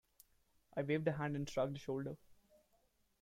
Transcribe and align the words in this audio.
I 0.75 0.81
waved 0.81 1.07
a 1.09 1.11
hand 1.11 1.35
and 1.35 1.47
shrugged 1.47 1.75
a 1.75 1.79
shoulder. 1.79 2.17